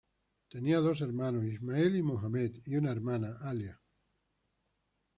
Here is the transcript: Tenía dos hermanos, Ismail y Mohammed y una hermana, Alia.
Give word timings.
Tenía 0.49 0.79
dos 0.79 1.01
hermanos, 1.01 1.45
Ismail 1.45 1.95
y 1.95 2.01
Mohammed 2.01 2.53
y 2.65 2.75
una 2.75 2.91
hermana, 2.91 3.37
Alia. 3.39 3.79